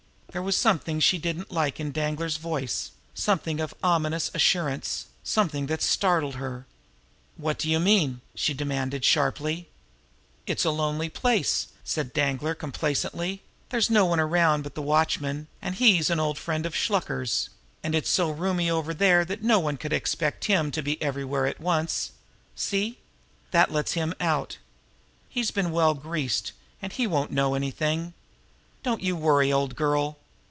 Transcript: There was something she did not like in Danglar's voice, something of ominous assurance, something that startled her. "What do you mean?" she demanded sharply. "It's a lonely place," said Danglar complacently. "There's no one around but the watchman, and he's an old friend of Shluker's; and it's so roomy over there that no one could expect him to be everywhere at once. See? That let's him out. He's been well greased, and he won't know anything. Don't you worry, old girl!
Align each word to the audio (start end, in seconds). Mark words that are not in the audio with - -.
There 0.31 0.41
was 0.41 0.55
something 0.55 1.01
she 1.01 1.17
did 1.17 1.37
not 1.37 1.51
like 1.51 1.77
in 1.77 1.91
Danglar's 1.91 2.37
voice, 2.37 2.91
something 3.13 3.59
of 3.59 3.73
ominous 3.83 4.31
assurance, 4.33 5.07
something 5.25 5.65
that 5.65 5.81
startled 5.81 6.35
her. 6.35 6.65
"What 7.35 7.59
do 7.59 7.69
you 7.69 7.81
mean?" 7.81 8.21
she 8.33 8.53
demanded 8.53 9.03
sharply. 9.03 9.67
"It's 10.47 10.63
a 10.63 10.71
lonely 10.71 11.09
place," 11.09 11.67
said 11.83 12.13
Danglar 12.13 12.55
complacently. 12.55 13.41
"There's 13.71 13.89
no 13.89 14.05
one 14.05 14.21
around 14.21 14.61
but 14.61 14.73
the 14.73 14.81
watchman, 14.81 15.47
and 15.61 15.75
he's 15.75 16.09
an 16.09 16.17
old 16.17 16.37
friend 16.37 16.65
of 16.65 16.73
Shluker's; 16.73 17.49
and 17.83 17.93
it's 17.93 18.09
so 18.09 18.31
roomy 18.31 18.71
over 18.71 18.93
there 18.93 19.25
that 19.25 19.43
no 19.43 19.59
one 19.59 19.75
could 19.75 19.91
expect 19.91 20.45
him 20.45 20.71
to 20.71 20.81
be 20.81 20.99
everywhere 21.01 21.45
at 21.45 21.59
once. 21.59 22.11
See? 22.55 22.99
That 23.51 23.69
let's 23.69 23.95
him 23.95 24.13
out. 24.21 24.59
He's 25.27 25.51
been 25.51 25.71
well 25.73 25.93
greased, 25.93 26.53
and 26.81 26.93
he 26.93 27.05
won't 27.05 27.31
know 27.33 27.53
anything. 27.53 28.13
Don't 28.81 29.03
you 29.03 29.17
worry, 29.17 29.51
old 29.51 29.75
girl! 29.75 30.19